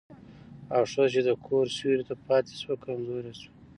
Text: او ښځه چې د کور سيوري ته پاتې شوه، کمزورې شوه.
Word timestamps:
او 0.75 0.83
ښځه 0.91 1.07
چې 1.13 1.21
د 1.27 1.29
کور 1.45 1.65
سيوري 1.77 2.03
ته 2.09 2.15
پاتې 2.27 2.53
شوه، 2.61 2.75
کمزورې 2.85 3.33
شوه. 3.41 3.51